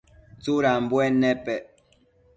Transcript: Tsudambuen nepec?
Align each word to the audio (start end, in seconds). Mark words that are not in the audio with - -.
Tsudambuen 0.41 1.13
nepec? 1.21 1.63